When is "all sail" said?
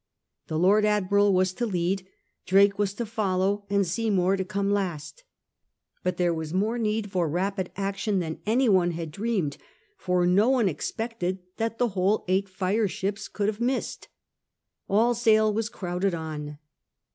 14.89-15.53